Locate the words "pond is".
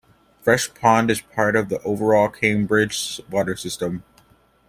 0.73-1.21